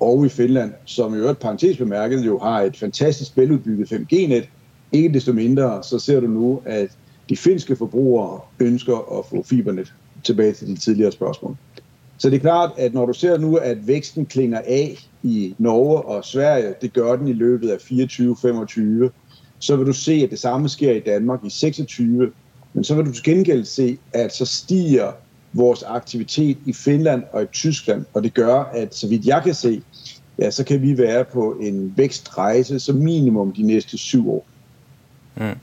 Og 0.00 0.26
i 0.26 0.28
Finland, 0.28 0.72
som 0.84 1.14
i 1.14 1.18
øvrigt 1.18 1.38
parentes 1.38 1.76
bemærket 1.76 2.26
jo 2.26 2.38
har 2.38 2.60
et 2.60 2.76
fantastisk 2.76 3.36
veludbygget 3.36 3.92
5G-net. 3.92 4.48
Ikke 4.92 5.14
desto 5.14 5.32
mindre, 5.32 5.82
så 5.82 5.98
ser 5.98 6.20
du 6.20 6.26
nu, 6.26 6.62
at 6.64 6.88
de 7.28 7.36
finske 7.36 7.76
forbrugere 7.76 8.40
ønsker 8.60 9.18
at 9.18 9.24
få 9.26 9.42
fibernet 9.42 9.94
tilbage 10.24 10.52
til 10.52 10.66
de 10.66 10.76
tidligere 10.76 11.12
spørgsmål. 11.12 11.56
Så 12.18 12.30
det 12.30 12.36
er 12.36 12.40
klart, 12.40 12.70
at 12.78 12.94
når 12.94 13.06
du 13.06 13.12
ser 13.12 13.38
nu, 13.38 13.56
at 13.56 13.86
væksten 13.86 14.26
klinger 14.26 14.60
af 14.66 15.08
i 15.22 15.54
Norge 15.58 16.02
og 16.02 16.24
Sverige, 16.24 16.74
det 16.80 16.92
gør 16.92 17.16
den 17.16 17.28
i 17.28 17.32
løbet 17.32 17.68
af 17.68 17.76
24-25, 17.76 19.10
så 19.58 19.76
vil 19.76 19.86
du 19.86 19.92
se, 19.92 20.12
at 20.12 20.30
det 20.30 20.38
samme 20.38 20.68
sker 20.68 20.92
i 20.92 21.00
Danmark 21.00 21.44
i 21.44 21.50
26, 21.50 22.32
men 22.74 22.84
så 22.84 22.94
vil 22.94 23.04
du 23.04 23.12
til 23.12 23.24
gengæld 23.24 23.64
se, 23.64 23.98
at 24.12 24.34
så 24.34 24.46
stiger 24.46 25.12
vores 25.52 25.82
aktivitet 25.82 26.58
i 26.66 26.72
Finland 26.72 27.22
og 27.32 27.42
i 27.42 27.46
Tyskland, 27.46 28.04
og 28.14 28.22
det 28.22 28.34
gør, 28.34 28.62
at 28.74 28.94
så 28.94 29.08
vidt 29.08 29.26
jeg 29.26 29.42
kan 29.44 29.54
se, 29.54 29.82
ja, 30.38 30.50
så 30.50 30.64
kan 30.64 30.82
vi 30.82 30.98
være 30.98 31.24
på 31.24 31.52
en 31.60 31.92
vækstrejse 31.96 32.80
som 32.80 32.96
minimum 32.96 33.52
de 33.52 33.62
næste 33.62 33.98
syv 33.98 34.30
år. 34.30 34.46
Mm. 35.36 35.58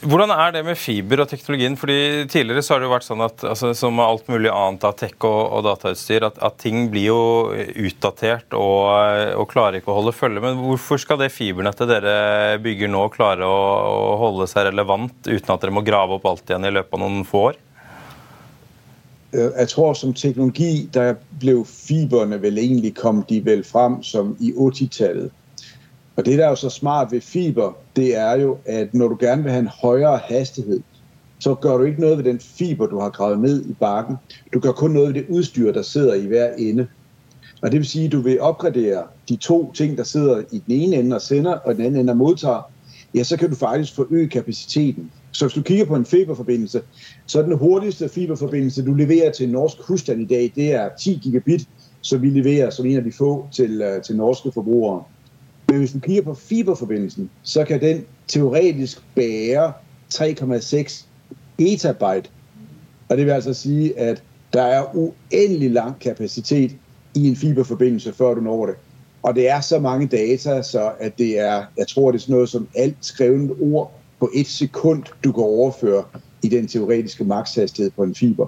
Hvordan 0.00 0.30
er 0.32 0.54
det 0.54 0.62
med 0.64 0.78
fiber 0.80 1.20
og 1.20 1.28
teknologien? 1.28 1.74
Fordi 1.76 2.24
Tidligere 2.32 2.62
så 2.64 2.72
har 2.72 2.80
det 2.80 2.86
jo 2.88 2.92
vært 2.94 3.04
sånn 3.04 3.24
at 3.24 3.42
altså, 3.44 3.74
som 3.76 4.00
alt 4.00 4.30
mulig 4.32 4.48
annet 4.48 4.84
av 4.88 4.94
tech 4.96 5.16
og, 5.28 5.40
og 5.58 5.64
datautstyr, 5.66 6.24
at, 6.30 6.38
at, 6.40 6.56
ting 6.62 6.86
blir 6.92 7.10
jo 7.10 7.18
utdatert 7.84 8.56
og, 8.56 8.88
og, 9.36 9.44
klarer 9.50 9.80
ikke 9.80 9.92
å 9.92 9.98
holde 9.98 10.14
følge. 10.16 10.40
Men 10.44 10.62
hvorfor 10.62 11.02
skal 11.02 11.20
det 11.20 11.28
fibernettet 11.34 11.90
dere 11.90 12.14
bygger 12.64 12.88
nå 12.88 13.02
klare 13.12 13.44
å, 13.44 13.58
å 14.14 14.14
holde 14.22 14.48
seg 14.48 14.70
relevant 14.70 15.28
uten 15.28 15.52
at 15.52 15.66
dere 15.66 15.76
må 15.76 15.84
grave 15.84 16.16
opp 16.16 16.30
alt 16.32 16.48
igjen 16.48 16.70
i 16.70 16.72
løpet 16.78 16.96
av 16.96 17.04
noen 17.04 17.26
få 17.28 17.42
år? 17.50 17.60
Øh, 19.34 19.50
jeg 19.58 19.68
tror 19.74 19.92
som 20.00 20.16
teknologi 20.16 20.88
der 20.96 21.18
ble 21.42 21.58
fiberne 21.68 22.40
vel 22.40 22.56
egentlig 22.58 22.94
kom 22.96 23.20
de 23.28 23.42
vel 23.44 23.60
frem 23.68 24.00
som 24.06 24.32
i 24.40 24.54
80-tallet. 24.56 25.28
Og 26.20 26.26
det, 26.26 26.38
der 26.38 26.44
er 26.44 26.48
jo 26.48 26.56
så 26.56 26.68
smart 26.68 27.12
ved 27.12 27.20
fiber, 27.20 27.72
det 27.96 28.16
er 28.16 28.32
jo, 28.32 28.58
at 28.64 28.94
når 28.94 29.08
du 29.08 29.16
gerne 29.20 29.42
vil 29.42 29.52
have 29.52 29.60
en 29.60 29.70
højere 29.82 30.20
hastighed, 30.24 30.80
så 31.38 31.54
gør 31.54 31.76
du 31.76 31.84
ikke 31.84 32.00
noget 32.00 32.16
ved 32.16 32.24
den 32.24 32.40
fiber, 32.40 32.86
du 32.86 33.00
har 33.00 33.10
gravet 33.10 33.40
ned 33.40 33.64
i 33.64 33.72
bakken. 33.72 34.16
Du 34.54 34.60
gør 34.60 34.72
kun 34.72 34.90
noget 34.90 35.08
ved 35.08 35.14
det 35.14 35.26
udstyr, 35.28 35.72
der 35.72 35.82
sidder 35.82 36.14
i 36.14 36.26
hver 36.26 36.52
ende. 36.58 36.86
Og 37.62 37.72
det 37.72 37.78
vil 37.78 37.86
sige, 37.86 38.06
at 38.06 38.12
du 38.12 38.20
vil 38.20 38.40
opgradere 38.40 39.02
de 39.28 39.36
to 39.36 39.72
ting, 39.72 39.98
der 39.98 40.04
sidder 40.04 40.42
i 40.52 40.62
den 40.66 40.74
ene 40.74 40.96
ende 40.96 41.16
og 41.16 41.22
sender, 41.22 41.52
og 41.52 41.74
den 41.74 41.84
anden 41.84 42.00
ende 42.00 42.10
og 42.10 42.16
modtager, 42.16 42.70
ja, 43.14 43.22
så 43.22 43.36
kan 43.36 43.50
du 43.50 43.56
faktisk 43.56 43.94
forøge 43.94 44.28
kapaciteten. 44.28 45.10
Så 45.32 45.44
hvis 45.44 45.54
du 45.54 45.62
kigger 45.62 45.84
på 45.84 45.96
en 45.96 46.04
fiberforbindelse, 46.04 46.82
så 47.26 47.38
er 47.38 47.42
den 47.42 47.58
hurtigste 47.58 48.08
fiberforbindelse, 48.08 48.84
du 48.84 48.94
leverer 48.94 49.32
til 49.32 49.46
en 49.46 49.52
norsk 49.52 49.76
husstand 49.88 50.20
i 50.20 50.26
dag, 50.26 50.52
det 50.54 50.72
er 50.72 50.88
10 51.00 51.20
gigabit, 51.22 51.68
så 52.00 52.18
vi 52.18 52.30
leverer 52.30 52.70
som 52.70 52.86
en 52.86 52.96
af 52.96 53.04
de 53.04 53.12
få 53.12 53.46
til, 53.52 53.82
øh, 53.82 54.02
til 54.02 54.16
norske 54.16 54.52
forbrugere. 54.52 55.04
Men 55.70 55.78
hvis 55.78 55.92
du 55.92 55.98
kigger 55.98 56.22
på 56.22 56.34
fiberforbindelsen, 56.34 57.30
så 57.42 57.64
kan 57.64 57.80
den 57.80 58.04
teoretisk 58.28 59.02
bære 59.14 59.72
3,6 60.14 61.04
etabyte. 61.58 62.30
Og 63.08 63.16
det 63.16 63.26
vil 63.26 63.32
altså 63.32 63.54
sige, 63.54 63.98
at 63.98 64.22
der 64.52 64.62
er 64.62 64.96
uendelig 64.96 65.70
lang 65.70 65.98
kapacitet 66.00 66.76
i 67.14 67.28
en 67.28 67.36
fiberforbindelse, 67.36 68.12
før 68.12 68.34
du 68.34 68.40
når 68.40 68.66
det. 68.66 68.74
Og 69.22 69.34
det 69.34 69.48
er 69.48 69.60
så 69.60 69.78
mange 69.78 70.06
data, 70.06 70.62
så 70.62 70.92
at 71.00 71.18
det 71.18 71.38
er, 71.38 71.64
jeg 71.76 71.88
tror, 71.88 72.10
det 72.10 72.18
er 72.18 72.20
sådan 72.20 72.32
noget 72.32 72.48
som 72.48 72.68
alt 72.76 72.96
skrevet 73.00 73.56
ord 73.60 74.00
på 74.20 74.30
et 74.34 74.46
sekund, 74.46 75.02
du 75.24 75.32
kan 75.32 75.44
overføre 75.44 76.04
i 76.42 76.48
den 76.48 76.68
teoretiske 76.68 77.24
makshastighed 77.24 77.90
på 77.90 78.02
en 78.02 78.14
fiber. 78.14 78.46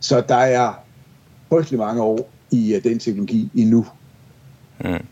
Så 0.00 0.20
der 0.28 0.34
er 0.34 0.72
frygtelig 1.48 1.78
mange 1.78 2.02
år 2.02 2.30
i 2.50 2.76
uh, 2.76 2.82
den 2.84 2.98
teknologi 2.98 3.50
endnu. 3.54 3.86
Mm. 4.84 5.06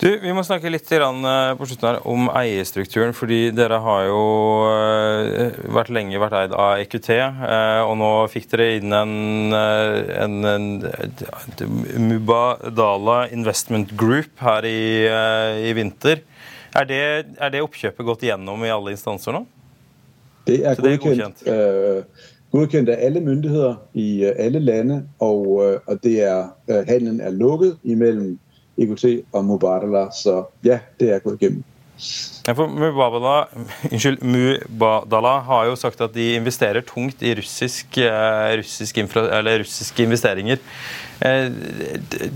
Du, 0.00 0.08
Vi 0.22 0.32
må 0.32 0.40
snakke 0.40 0.70
litt 0.72 0.88
eh, 0.96 1.50
på 1.60 1.66
slutten 1.68 1.86
her 1.90 1.98
om 2.08 2.30
eierstrukturen. 2.32 3.12
fordi 3.12 3.50
Dere 3.52 3.82
har 3.84 4.06
jo 4.08 4.22
eh, 4.70 5.58
vært 5.76 5.92
lenge 5.92 6.22
vært 6.22 6.36
eid 6.38 6.54
av 6.56 6.80
EQT, 6.80 7.10
eh, 7.18 7.80
og 7.84 7.98
nå 8.00 8.08
fikk 8.32 8.48
dere 8.54 8.70
inn 8.78 8.96
en, 8.96 9.52
en, 9.52 10.38
en 10.48 10.70
Mubadala 12.08 13.26
Investment 13.28 13.92
Group 13.92 14.40
her 14.40 14.64
i, 14.64 15.04
i 15.68 15.76
vinter. 15.76 16.24
Er 16.72 16.88
det, 16.88 17.04
er 17.36 17.52
det, 17.52 17.64
oppkjøpet 17.66 18.06
gått 18.06 18.24
gjennom 18.24 18.64
i 18.64 18.72
alle 18.72 18.96
instanser 18.96 19.36
nå? 19.36 19.44
Det 20.48 20.62
er, 20.64 20.80
det 20.80 20.96
er 20.96 21.02
godkjent. 21.04 21.44
av 21.44 22.94
alle 22.96 23.20
myndigheter 23.20 23.76
i 24.00 24.10
alle 24.32 24.64
lande, 24.64 25.02
og, 25.20 25.82
og 25.84 25.98
det 26.00 26.22
er, 26.24 26.54
handelen 26.88 27.20
er 27.20 27.36
lukket 27.36 27.76
imellom 27.84 28.38
IKT 28.78 29.04
og 29.32 29.44
Mubadala. 29.44 30.08
Så 30.14 30.42
ja, 30.66 30.80
det 31.00 31.14
er 31.14 31.24
gått 31.24 31.40
igennem. 31.40 31.66
Ja, 32.46 32.54
for 32.56 32.70
Mubadala, 32.72 33.48
unnskyld, 33.92 34.22
Mubadala 34.24 35.34
har 35.44 35.66
jo 35.68 35.76
sagt 35.78 36.00
at 36.00 36.14
de 36.14 36.32
investerer 36.38 36.84
tungt 36.86 37.20
i 37.22 37.34
russisk, 37.36 37.98
eh, 38.00 38.54
russisk 38.62 39.02
infra, 39.02 39.26
russiske 39.44 40.06
investeringer. 40.06 40.62
Eh, 41.20 41.50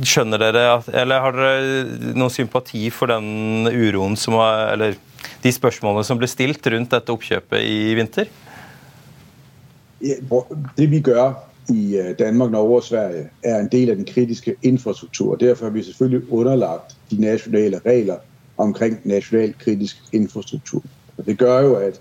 skjønner 0.05 0.43
dere 0.43 0.67
at, 0.75 0.91
eller 0.93 1.25
Har 1.25 1.39
dere 1.39 2.13
noen 2.13 2.33
sympati 2.33 2.91
for 2.93 3.09
den 3.15 3.71
uroen 3.73 4.19
som 4.21 4.37
har, 4.43 4.75
eller 4.75 4.99
de 5.45 5.53
spørsmålene 5.53 6.05
som 6.05 6.21
ble 6.21 6.29
stilt 6.29 6.67
rundt 6.69 6.93
dette 6.93 7.13
oppkjøpet 7.15 7.65
i 7.65 7.95
vinter? 7.97 8.29
Det 10.05 10.91
vi 10.91 11.01
gjør 11.01 11.33
i 11.69 11.97
øh, 11.97 12.19
Danmark, 12.19 12.51
Norge 12.51 12.77
og 12.77 12.83
Sverige 12.83 13.29
er 13.43 13.61
en 13.61 13.69
del 13.73 13.91
av 13.91 13.97
den 13.97 14.05
kritiske 14.05 14.55
infrastruktur. 14.63 15.35
Derfor 15.35 15.67
er 15.67 15.71
vi 15.71 15.83
selvfølgelig 15.83 16.33
underlagt 16.33 16.97
de 17.11 17.21
nationale 17.21 17.81
regler 17.87 18.17
omkring 18.57 19.01
nasjonal 19.05 19.55
kritisk 19.59 19.97
infrastruktur. 20.13 20.83
Det 21.27 21.39
gjør 21.39 21.61
jo, 21.61 21.75
at 21.75 22.01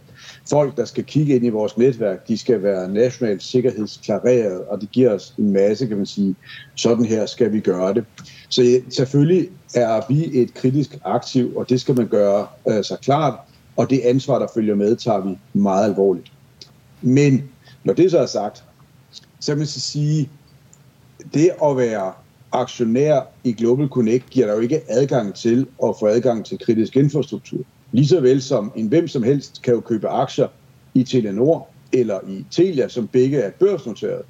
folk, 0.49 0.77
der 0.77 0.85
skal 0.85 1.03
kigge 1.03 1.35
inn 1.35 1.45
i 1.45 1.49
vores 1.49 1.77
nettverk, 1.77 2.27
de 2.27 2.37
skal 2.37 2.63
være 2.63 2.89
nationalt 2.93 3.43
sikkerhedsklareret, 3.43 4.61
og 4.61 4.81
det 4.81 4.91
giver 4.91 5.13
oss 5.13 5.33
en 5.37 5.53
masse, 5.53 5.87
kan 5.87 5.97
man 5.97 6.05
si, 6.05 6.33
sånn 6.75 7.05
her 7.05 7.25
skal 7.25 7.51
vi 7.53 7.61
gjøre 7.61 7.93
det. 7.93 8.03
Så 8.49 8.65
selvfølgelig 8.89 9.49
er 9.75 10.01
vi 10.09 10.41
et 10.41 10.53
kritisk 10.53 10.97
aktiv, 11.05 11.55
og 11.55 11.69
det 11.69 11.79
skal 11.81 11.95
man 11.95 12.09
gjøre 12.09 12.83
seg 12.83 13.01
klart, 13.05 13.39
og 13.75 13.89
det 13.89 14.01
ansvar, 14.05 14.39
der 14.39 14.47
følger 14.53 14.75
med, 14.75 14.95
tar 14.95 15.21
vi 15.21 15.37
meget 15.53 15.85
alvorlig. 15.85 16.23
Men 17.01 17.43
når 17.83 17.93
det 17.93 18.11
så 18.11 18.17
er 18.17 18.25
sagt, 18.25 18.63
så 19.39 19.55
man 19.55 19.65
sige, 19.65 20.29
det 21.33 21.49
at 21.63 21.77
være 21.77 22.13
aktionær 22.51 23.21
i 23.43 23.53
Global 23.53 23.87
Connect 23.87 24.29
giver 24.29 24.47
dig 24.47 24.53
jo 24.53 24.59
ikke 24.59 24.81
adgang 24.87 25.35
til 25.35 25.67
at 25.83 25.95
få 25.99 26.07
adgang 26.07 26.45
til 26.45 26.59
kritisk 26.59 26.97
infrastruktur. 26.97 27.59
Lige 27.91 28.07
så 28.07 28.19
vel 28.19 28.41
som 28.41 28.71
en 28.75 28.87
hvem 28.87 29.07
som 29.07 29.23
helst 29.23 29.61
kan 29.61 29.73
jo 29.73 29.79
købe 29.79 30.07
aktier 30.07 30.47
i 30.93 31.03
Telenor 31.03 31.67
eller 31.93 32.19
i 32.27 32.45
Telia, 32.51 32.87
som 32.87 33.07
begge 33.07 33.37
er 33.37 33.51
børsnoteret. 33.51 34.21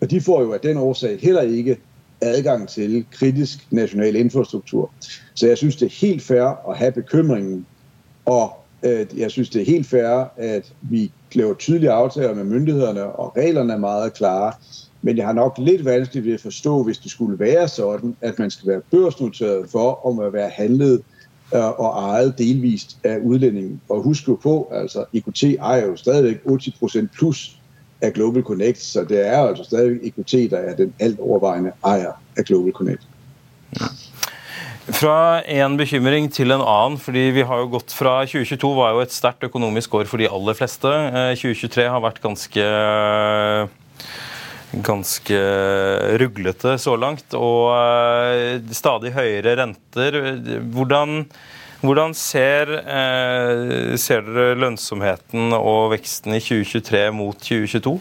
Og 0.00 0.10
de 0.10 0.20
får 0.20 0.42
jo 0.42 0.52
af 0.52 0.60
den 0.60 0.76
årsag 0.76 1.18
heller 1.20 1.42
ikke 1.42 1.78
adgang 2.20 2.68
til 2.68 3.04
kritisk 3.10 3.66
national 3.70 4.16
infrastruktur. 4.16 4.90
Så 5.34 5.46
jeg 5.46 5.58
synes, 5.58 5.76
det 5.76 5.86
er 5.86 6.06
helt 6.06 6.22
fair 6.22 6.70
at 6.70 6.76
have 6.76 6.92
bekymringen, 6.92 7.66
og 8.24 8.61
jeg 9.16 9.30
synes, 9.30 9.50
det 9.50 9.62
er 9.62 9.66
helt 9.66 9.86
fair, 9.86 10.24
at 10.36 10.72
vi 10.80 11.12
laver 11.32 11.54
tydelige 11.54 11.90
aftaler 11.90 12.34
med 12.34 12.44
myndighederne, 12.44 13.04
og 13.04 13.36
reglerne 13.36 13.72
er 13.72 13.78
meget 13.78 14.14
klare. 14.14 14.52
Men 15.02 15.16
jeg 15.16 15.26
har 15.26 15.32
nok 15.32 15.58
lidt 15.58 15.84
vanskelig 15.84 16.24
ved 16.24 16.32
at 16.32 16.40
forstå, 16.40 16.82
hvis 16.82 16.98
det 16.98 17.10
skulle 17.10 17.38
være 17.38 17.68
sådan, 17.68 18.16
at 18.20 18.38
man 18.38 18.50
skal 18.50 18.68
være 18.68 18.80
børsnoteret 18.90 19.70
for 19.70 20.06
om 20.06 20.18
at 20.18 20.32
være 20.32 20.48
handlet 20.48 21.02
øh, 21.54 21.80
og 21.80 22.02
ejet 22.02 22.38
delvist 22.38 22.96
af 23.04 23.18
udlændingen. 23.18 23.80
Og 23.88 24.02
husk 24.02 24.28
jo 24.28 24.34
på, 24.42 24.68
altså 24.72 25.04
IKT 25.12 25.42
ejer 25.42 25.86
jo 25.86 25.96
stadigvæk 25.96 26.36
80% 26.46 27.06
plus 27.18 27.56
af 28.00 28.12
Global 28.12 28.42
Connect, 28.42 28.78
så 28.78 29.04
det 29.04 29.26
er 29.28 29.38
altså 29.38 29.64
stadigvæk 29.64 30.00
IKT, 30.02 30.50
der 30.50 30.58
er 30.58 30.76
den 30.76 30.94
alt 30.98 31.20
overvejende 31.20 31.72
ejer 31.84 32.12
af 32.36 32.44
Global 32.44 32.72
Connect. 32.72 33.02
Fra 34.90 35.42
en 35.46 35.76
bekymring 35.78 36.26
til 36.34 36.50
en 36.50 36.62
annen. 36.62 36.98
fordi 36.98 37.28
vi 37.30 37.44
har 37.46 37.60
jo 37.62 37.70
gått 37.76 37.92
fra 37.94 38.24
2022 38.26 38.72
var 38.74 38.96
jo 38.96 39.04
et 39.04 39.14
sterkt 39.14 39.46
økonomisk 39.46 39.94
år 39.94 40.08
for 40.10 40.18
de 40.18 40.26
aller 40.26 40.58
fleste. 40.58 40.90
2023 41.38 41.84
eh, 41.84 41.92
har 41.92 42.02
vært 42.02 42.22
ganske 42.24 42.66
ganske 44.72 45.38
ruglete 46.16 46.78
så 46.80 46.96
langt, 46.96 47.34
og 47.36 47.76
eh, 47.76 48.58
stadig 48.72 49.12
høyere 49.14 49.54
renter. 49.60 50.18
Hvordan, 50.72 51.26
hvordan 51.84 52.16
ser, 52.16 52.72
eh, 52.80 53.94
ser 54.00 54.26
dere 54.26 54.58
lønnsomheten 54.58 55.52
og 55.60 55.92
veksten 55.92 56.34
i 56.34 56.42
2023 56.42 57.04
mot 57.14 57.38
2022? 57.38 57.98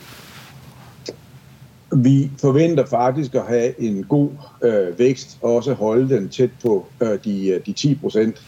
Vi 1.95 2.31
forventer 2.41 2.85
faktisk 2.85 3.35
at 3.35 3.41
ha 3.47 3.71
en 3.79 4.03
god 4.03 4.29
øh, 4.63 4.99
vækst, 4.99 5.37
og 5.41 5.55
også 5.55 5.73
holde 5.73 6.15
den 6.15 6.29
tett 6.29 6.51
på 6.63 6.85
øh, 7.01 7.19
de, 7.25 7.61
de 7.65 7.73
10 7.73 7.97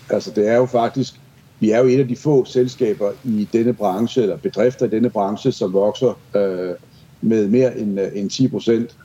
Altså 0.10 0.32
det 0.36 0.48
er 0.48 0.56
jo 0.56 0.66
faktisk 0.66 1.20
vi 1.64 1.72
er 1.72 1.80
jo 1.80 1.86
et 1.86 2.00
av 2.00 2.06
de 2.06 2.16
få 2.16 2.46
selskaber 2.46 3.12
i 3.24 3.48
denne 3.54 3.74
branche, 3.74 4.22
eller 4.22 4.38
bedrifter 4.38 4.86
i 4.86 4.90
denne 4.90 5.10
branche, 5.10 5.52
som 5.52 5.74
vokser 5.74 6.20
øh, 6.36 6.76
med 7.22 7.48
mer 7.48 7.70
enn 7.70 8.00
end 8.00 8.30
10 8.30 8.50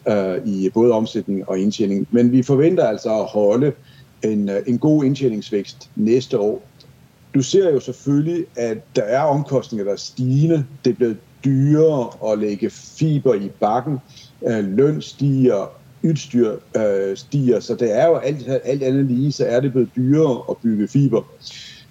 øh, 0.09 0.47
i 0.47 0.71
både 0.75 0.92
omsætning 0.92 1.49
og 1.49 1.59
indtjening. 1.59 2.07
Men 2.11 2.33
vi 2.33 2.42
forventer 2.42 2.85
altså 2.85 3.21
at 3.21 3.25
holde 3.25 3.73
en, 4.23 4.50
en 4.66 4.78
god 4.78 5.04
indtjeningsvækst 5.04 5.90
næste 5.97 6.38
år. 6.38 6.62
Du 7.35 7.42
ser 7.42 7.71
jo 7.71 7.80
selvfølgelig 7.80 8.45
at 8.57 8.78
der 8.97 9.02
er 9.02 9.23
omkostninger 9.23 9.85
der 9.85 9.92
er 9.92 9.97
stigende. 9.97 10.66
Det 10.85 10.90
er 10.90 10.95
blevet 10.95 11.16
dyrere 11.45 12.33
at 12.33 12.38
lægge 12.38 12.71
fiber 12.71 13.35
i 13.35 13.49
bakken. 13.61 13.99
Lønn 14.42 15.02
stiger, 15.02 15.71
utstyr 16.04 16.57
stiger. 17.14 17.61
Så 17.61 17.75
det 17.75 17.92
er 17.99 18.07
jo 18.07 18.16
alt, 18.16 18.49
alt 18.64 18.83
andet 18.83 19.04
lige, 19.04 19.33
så 19.33 19.45
er 19.45 19.61
det 19.61 19.73
blitt 19.73 19.97
dyrere 19.97 20.45
å 20.49 20.59
bygge 20.62 20.88
fiber. 20.88 21.25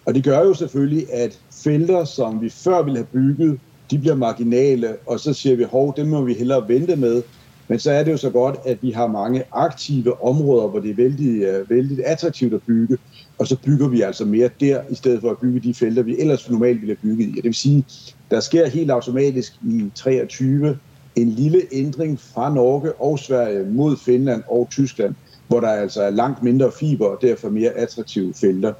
Og 0.06 0.16
det 0.16 0.24
gør 0.24 0.40
jo 0.40 0.54
selvfølgelig, 0.54 1.14
at 1.14 1.40
felter, 1.52 2.06
som 2.06 2.42
vi 2.42 2.50
før 2.50 2.84
ville 2.84 3.00
have 3.00 3.08
bygget, 3.14 3.60
de 3.92 4.00
bliver 4.00 4.16
marginale, 4.16 4.96
og 5.06 5.20
så 5.20 5.34
siger 5.34 5.56
vi, 5.56 5.64
hov, 5.64 5.94
dem 5.98 6.08
må 6.08 6.22
vi 6.22 6.34
hellere 6.34 6.68
vente 6.68 6.96
med. 6.96 7.22
Men 7.68 7.80
så 7.80 7.92
er 7.92 8.04
det 8.04 8.12
jo 8.12 8.18
så 8.18 8.30
godt, 8.30 8.56
at 8.66 8.78
vi 8.82 8.92
har 8.92 9.08
mange 9.08 9.44
aktive 9.52 10.24
områder, 10.24 10.68
hvor 10.68 10.80
det 10.80 10.92
er 10.92 10.96
vældig, 10.96 11.60
uh, 11.62 11.70
vældig 11.70 12.06
attraktivt 12.06 12.54
at 12.54 12.62
bygge, 12.68 12.98
og 13.38 13.48
så 13.48 13.58
bygger 13.66 13.88
vi 13.88 14.02
altså 14.02 14.26
mere 14.26 14.50
der, 14.60 14.82
i 14.90 14.96
stedet 14.96 15.22
for 15.22 15.32
at 15.32 15.38
bygge 15.38 15.60
de 15.60 15.74
felter, 15.74 16.04
vi 16.04 16.16
ellers 16.20 16.50
normalt 16.50 16.82
ville 16.82 16.96
have 17.02 17.10
bygget 17.10 17.28
i. 17.28 17.32
Det 17.36 17.44
vil 17.44 17.54
sige, 17.54 17.86
der 18.32 18.40
sker 18.40 18.68
helt 18.68 18.92
automatisk 18.92 19.54
i 19.64 19.92
23 19.96 20.78
en 21.18 21.30
lille 21.30 21.62
ændring 21.72 22.20
fra 22.20 22.54
Norge 22.54 22.94
og 22.94 23.20
Sverige 23.20 23.66
mod 23.66 23.98
Finland 23.98 24.44
og 24.48 24.68
Tyskland, 24.72 25.16
hvor 25.48 25.60
der 25.60 25.68
altså 25.68 26.02
er 26.04 26.10
langt 26.10 26.44
mindre 26.44 26.72
fiber 26.80 27.06
og 27.06 27.18
derfor 27.22 27.50
mere 27.50 27.70
attraktive 27.70 28.34
felter. 28.34 28.74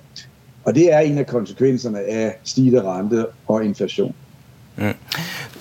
Og 0.64 0.76
det 0.76 0.94
er 0.94 1.00
en 1.00 1.18
av 1.18 1.26
konsekvenserne 1.26 2.00
av 2.00 2.32
stigende 2.44 2.82
rente 2.84 3.26
og 3.48 3.66
inflasjon. 3.66 4.16
Mm. 4.78 4.94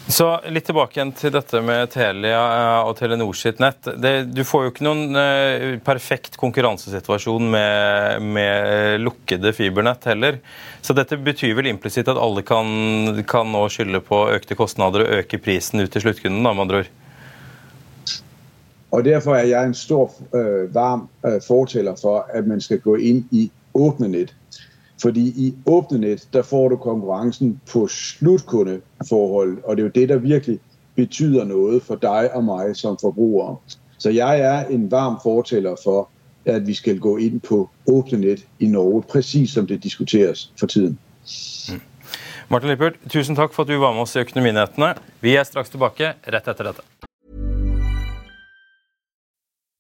Så 0.08 0.40
litt 0.54 0.68
tilbake 0.68 1.00
igjen 1.00 1.10
til 1.18 1.32
dette 1.34 1.58
med 1.66 1.88
Telia 1.90 2.38
eh, 2.38 2.86
og 2.86 2.92
Telenor 2.94 3.34
sitt 3.34 3.58
nett. 3.58 3.88
Det, 3.98 4.12
du 4.30 4.44
får 4.46 4.62
jo 4.62 4.70
ikke 4.70 4.84
noen 4.86 5.18
uh, 5.18 5.64
perfekt 5.82 6.38
konkurransesituasjon 6.38 7.48
med, 7.50 8.22
med, 8.22 9.00
lukkede 9.02 9.50
fibernett 9.56 10.06
heller. 10.06 10.38
Så 10.80 10.94
dette 10.94 11.18
betyr 11.18 11.56
vel 11.58 11.72
implisitt 11.72 12.06
at 12.12 12.20
alle 12.22 12.44
kan, 12.46 12.70
kan, 13.26 13.50
nå 13.50 13.64
skylde 13.72 13.98
på 14.06 14.22
økte 14.36 14.54
kostnader 14.58 15.02
og 15.02 15.24
øke 15.24 15.42
prisen 15.42 15.82
ut 15.82 15.90
til 15.90 16.06
sluttkunden, 16.06 16.46
da, 16.46 16.54
med 16.54 16.68
andre 16.68 16.84
ord? 16.84 16.94
Og 18.94 19.04
Derfor 19.04 19.34
er 19.40 19.50
jeg 19.50 19.72
en 19.72 19.74
stor, 19.74 20.14
uh, 20.30 20.68
varm 20.70 21.08
uh, 21.26 21.40
forteller 21.42 21.98
for 21.98 22.30
at 22.30 22.46
man 22.46 22.62
skal 22.62 22.78
gå 22.84 22.94
inn 23.02 23.24
i 23.34 23.48
åpne 23.74 24.14
nett. 24.14 24.36
Fordi 25.02 25.26
i 25.46 25.54
åpne 25.66 25.98
nett, 25.98 26.28
der 26.32 26.42
får 26.42 26.68
du 26.68 26.76
konkurransen 26.76 27.60
på 27.72 27.86
sluttkundeforhold, 27.86 29.58
og 29.64 29.76
det 29.76 29.82
er 29.82 29.86
jo 29.86 29.92
det, 29.94 30.08
der 30.08 30.18
virkelig 30.18 30.58
betyder 30.96 31.44
noe 31.44 31.80
for 31.84 32.00
deg 32.00 32.30
og 32.34 32.46
meg 32.48 32.72
som 32.76 32.96
forbrugere. 33.00 33.58
Så 33.98 34.10
jeg 34.10 34.40
er 34.40 34.70
en 34.72 34.90
varm 34.90 35.18
fortaler 35.22 35.76
for, 35.84 36.08
at 36.46 36.66
vi 36.66 36.74
skal 36.74 36.98
gå 37.02 37.16
inn 37.18 37.40
på 37.40 37.66
åpne 37.90 38.22
nett 38.22 38.46
i 38.58 38.70
Norge, 38.70 39.02
præcis 39.10 39.52
som 39.52 39.66
det 39.66 39.82
diskuteres 39.82 40.50
for 40.56 40.66
tiden. 40.66 40.98
Mm. 41.72 41.82
Martin 42.48 42.70
Lippert, 42.70 43.00
tusen 43.10 43.36
takk 43.36 43.52
for 43.52 43.66
at 43.66 43.72
du 43.72 43.80
var 43.82 43.92
med 43.92 44.06
oss 44.06 44.14
i 44.16 44.22
Økonominyhetene. 44.22 44.94
Vi 45.20 45.34
er 45.36 45.44
straks 45.44 45.72
tilbake 45.72 46.14
rett 46.30 46.48
etter 46.48 46.70
dette. 46.70 47.05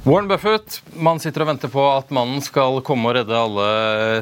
Warren 0.00 0.28
Buffett, 0.30 0.78
man 0.96 1.18
sitter 1.20 1.42
og 1.44 1.50
venter 1.50 1.68
på 1.68 1.82
at 1.92 2.08
mannen 2.14 2.40
skal 2.40 2.78
komme 2.86 3.10
og 3.10 3.18
redde 3.18 3.36
alle 3.36 3.66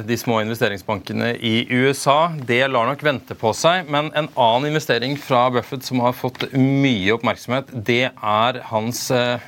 de 0.09 0.17
små 0.19 0.41
investeringsbankene 0.43 1.29
i 1.39 1.53
USA. 1.71 2.33
Det 2.35 2.65
lar 2.67 2.89
nok 2.89 3.05
vente 3.07 3.37
på 3.39 3.53
seg, 3.55 3.87
men 3.87 4.09
en 4.19 4.27
annen 4.35 4.73
investering 4.73 5.15
fra 5.23 5.45
Buffett 5.55 5.87
som 5.87 6.03
har 6.03 6.19
fått 6.19 6.49
mye 6.59 7.15
oppmerksomhet, 7.15 7.71
det 7.87 8.09
er 8.11 8.61
hans 8.73 9.05
eh, 9.15 9.39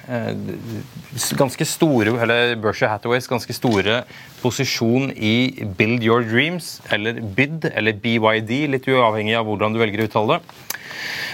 ganske 1.34 1.66
store, 1.66 2.14
eller 2.22 2.54
Berkshire 2.62 2.94
Hathaways 2.94 3.26
ganske 3.26 3.58
store 3.58 4.04
posisjon 4.38 5.10
i 5.10 5.66
Build 5.80 6.06
Your 6.06 6.22
Dreams, 6.22 6.76
eller 6.94 7.18
BID, 7.18 7.72
eller 7.74 7.98
BYD, 8.06 8.54
litt 8.76 8.86
uavhengig 8.86 9.34
av 9.34 9.50
hvordan 9.50 9.74
du 9.74 9.82
velger 9.82 10.06
å 10.06 10.12
uttale 10.12 10.38
det. 10.38 10.58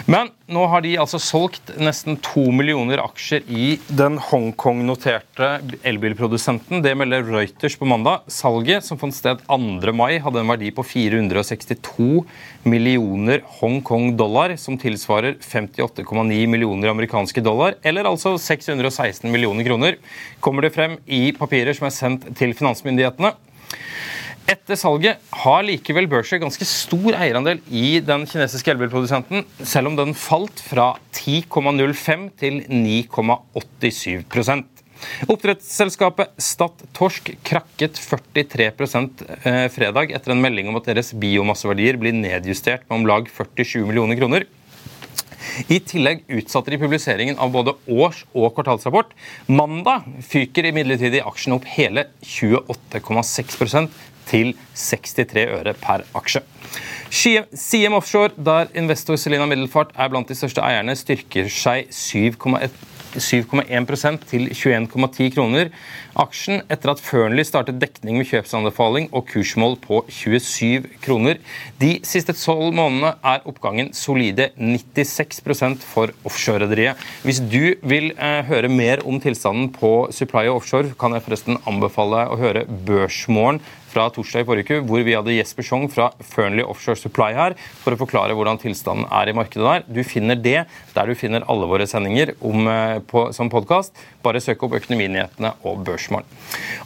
Men 0.06 0.30
nå 0.52 0.62
har 0.70 0.82
de 0.84 0.92
altså 1.00 1.18
solgt 1.22 1.72
nesten 1.82 2.18
to 2.22 2.44
millioner 2.54 3.00
aksjer 3.02 3.46
i 3.50 3.76
den 3.88 4.18
Hongkong-noterte 4.22 5.48
elbilprodusenten. 5.86 6.82
Det 6.84 6.94
melder 6.98 7.26
Reuters 7.26 7.76
på 7.78 7.88
mandag. 7.88 8.26
Salget, 8.30 8.86
som 8.86 9.00
fant 9.00 9.16
sted 9.16 9.42
2. 9.48 9.94
mai, 9.96 10.18
hadde 10.22 10.42
en 10.42 10.52
verdi 10.52 10.70
på 10.74 10.84
462 10.86 12.22
millioner 12.68 13.42
Hongkong-dollar, 13.58 14.56
som 14.60 14.78
tilsvarer 14.80 15.38
58,9 15.42 16.46
millioner 16.52 16.92
amerikanske 16.92 17.42
dollar, 17.44 17.78
eller 17.82 18.08
altså 18.12 18.36
616 18.38 19.30
millioner 19.32 19.66
kroner, 19.66 19.98
kommer 20.40 20.66
det 20.66 20.74
frem 20.76 20.98
i 21.06 21.30
papirer 21.36 21.76
som 21.76 21.88
er 21.88 21.96
sendt 21.96 22.30
til 22.38 22.54
finansmyndighetene. 22.56 23.34
Etter 24.46 24.78
salget 24.78 25.18
har 25.42 25.64
likevel 25.66 26.06
Berkshire 26.06 26.44
ganske 26.44 26.66
stor 26.70 27.16
eierandel 27.18 27.58
i 27.66 27.98
den 27.98 28.28
kinesiske 28.30 28.70
elbilprodusenten, 28.70 29.42
selv 29.66 29.90
om 29.90 29.96
den 29.98 30.14
falt 30.14 30.62
fra 30.62 30.92
10,05 31.18 32.28
til 32.38 32.60
9,87 32.70 34.22
Oppdrettsselskapet 35.26 36.38
Stad 36.40 36.86
Torsk 36.94 37.32
krakket 37.44 37.98
43 37.98 38.70
eh, 38.70 39.66
fredag 39.74 40.14
etter 40.14 40.32
en 40.32 40.40
melding 40.46 40.70
om 40.70 40.78
at 40.78 40.86
deres 40.92 41.10
biomasseverdier 41.10 41.98
blir 41.98 42.14
nedjustert 42.14 42.86
med 42.86 43.00
om 43.00 43.10
lag 43.10 43.26
47 43.26 43.82
millioner 43.82 44.16
kroner. 44.16 44.46
I 45.66 45.82
tillegg 45.82 46.22
utsatte 46.38 46.70
de 46.70 46.78
publiseringen 46.78 47.38
av 47.42 47.50
både 47.50 47.74
års- 47.90 48.24
og 48.30 48.54
kvartalsrapport. 48.54 49.10
Mandag 49.50 50.06
fyker 50.22 50.70
imidlertid 50.70 51.18
aksjen 51.26 51.58
opp 51.58 51.66
hele 51.74 52.06
28,6 52.22 53.64
til 54.28 54.54
63 54.74 55.46
øre 55.60 55.76
per 55.80 56.04
aksje. 56.18 56.42
CM 57.10 57.94
Offshore, 57.96 58.34
der 58.36 58.72
investor 58.74 59.16
Selina 59.16 59.46
Middelfart 59.46 59.94
er 59.94 60.10
blant 60.12 60.28
de 60.28 60.36
største 60.36 60.64
eierne, 60.64 60.96
styrker 60.98 61.48
seg 61.52 61.88
7,1 61.94 62.74
7,1 63.16 64.18
til 64.28 64.48
21,10 64.52 65.30
kroner. 65.34 65.70
Aksjen 66.16 66.62
etter 66.72 66.92
at 66.92 67.02
Fearnley 67.02 67.44
startet 67.46 67.78
dekning 67.80 68.18
med 68.20 68.28
kjøpsanbefaling 68.28 69.08
og 69.12 69.26
kursmål 69.30 69.76
på 69.82 70.02
27 70.12 70.88
kroner. 71.04 71.40
De 71.80 71.96
siste 72.06 72.34
tolv 72.36 72.74
månedene 72.76 73.14
er 73.24 73.46
oppgangen 73.48 73.92
solide 73.96 74.50
96 74.56 75.84
for 75.84 76.12
offshorerederiet. 76.26 76.96
Hvis 77.24 77.40
du 77.40 77.76
vil 77.82 78.12
eh, 78.16 78.42
høre 78.48 78.68
mer 78.72 79.04
om 79.06 79.20
tilstanden 79.20 79.70
på 79.72 80.08
Supply 80.12 80.46
Offshore, 80.52 80.94
kan 80.98 81.16
jeg 81.16 81.26
forresten 81.26 81.60
anbefale 81.66 82.26
å 82.28 82.40
høre 82.40 82.66
Børsmorgen 82.66 83.62
fra 83.96 84.10
torsdag 84.12 84.44
i 84.44 84.46
forrige 84.48 84.66
uke, 84.66 84.84
hvor 84.84 85.04
vi 85.06 85.14
hadde 85.16 85.32
Jesper 85.32 85.64
Schong 85.64 85.86
fra 85.88 86.10
Fearnley 86.20 86.64
Offshore 86.66 87.00
Supply 87.00 87.30
her 87.36 87.54
for 87.80 87.94
å 87.94 88.00
forklare 88.00 88.34
hvordan 88.36 88.60
tilstanden 88.60 89.08
er 89.08 89.30
i 89.30 89.36
markedet 89.36 89.64
der. 89.64 89.86
Du 89.88 90.02
finner 90.04 90.36
det 90.36 90.58
der 90.92 91.08
du 91.08 91.16
finner 91.16 91.46
alle 91.48 91.68
våre 91.68 91.86
sendinger 91.88 92.34
om, 92.44 92.66
eh, 92.68 92.98
på, 93.00 93.30
som 93.32 93.48
podkast. 93.52 93.96
Bare 94.24 94.42
søk 94.42 94.64
opp 94.66 94.76
Økonominyhetene 94.76 95.54
og 95.64 95.80
Børsmorgen. 95.86 96.28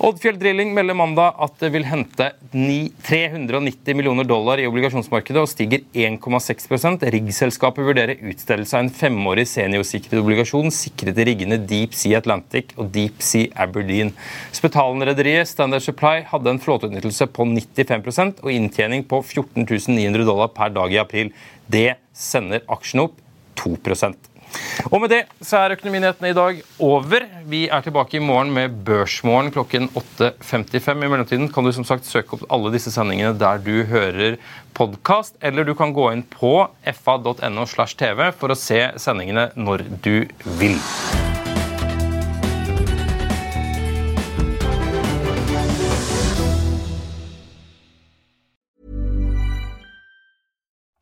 Oddfjell 0.07 0.39
Drilling 0.39 0.71
melder 0.77 0.99
mandag 0.99 1.35
at 1.43 1.57
det 1.63 1.73
vil 1.75 1.87
hente 1.89 2.31
390 2.53 3.97
millioner 3.99 4.29
dollar 4.29 4.63
i 4.63 4.69
obligasjonsmarkedet 4.71 5.43
og 5.43 5.51
stiger 5.51 5.83
1,6 5.95 7.09
Riggselskapet 7.11 7.87
vurderer 7.87 8.23
utstedelse 8.23 8.77
av 8.77 8.85
en 8.85 8.93
femårig 8.95 9.47
seniorsikret 9.51 10.21
obligasjon 10.21 10.71
sikret 10.75 11.19
i 11.19 11.27
riggene 11.33 11.59
Deep 11.59 11.97
Sea 11.97 12.21
Atlantic 12.23 12.75
og 12.77 12.93
Deep 12.95 13.23
Sea 13.25 13.51
Aberdeen. 13.59 14.13
Spetalen-rederiet 14.55 15.49
Standard 15.51 15.83
Supply 15.83 16.23
hadde 16.31 16.55
en 16.55 16.61
flåteutnyttelse 16.63 17.00
utnyttelse 17.01 17.31
på 17.35 17.49
95 17.49 18.41
og 18.45 18.53
inntjening 18.53 19.05
på 19.09 19.23
14 19.25 19.67
900 19.67 20.25
dollar 20.29 20.53
per 20.55 20.73
dag 20.77 20.93
i 20.93 21.01
april. 21.03 21.33
Det 21.67 21.97
sender 22.13 22.65
aksjen 22.69 23.09
opp 23.09 23.17
2 23.61 23.77
og 24.91 24.97
med 25.03 25.13
det 25.13 25.21
så 25.45 25.61
er 25.61 25.77
Økonominyhetene 25.77 26.33
i 26.33 26.37
dag 26.37 26.61
over. 26.83 27.27
Vi 27.51 27.63
er 27.71 27.85
tilbake 27.85 28.19
i 28.19 28.23
morgen 28.25 28.53
med 28.55 28.81
Børsmorgen 28.87 29.53
klokken 29.55 29.89
8.55. 29.95 31.05
I 31.05 31.11
mellomtiden 31.13 31.51
kan 31.53 31.67
du 31.67 31.73
som 31.77 31.87
sagt 31.87 32.09
søke 32.09 32.39
opp 32.39 32.47
alle 32.51 32.73
disse 32.75 32.93
sendingene 32.95 33.37
der 33.39 33.63
du 33.63 33.85
hører 33.91 34.41
podkast, 34.75 35.37
eller 35.43 35.67
du 35.67 35.75
kan 35.79 35.95
gå 35.95 36.11
inn 36.15 36.27
på 36.27 36.55
fa.no 37.05 37.67
slash 37.67 37.99
tv 38.01 38.31
for 38.35 38.51
å 38.51 38.59
se 38.59 38.89
sendingene 38.99 39.51
når 39.55 39.87
du 40.03 40.15
vil. 40.59 40.79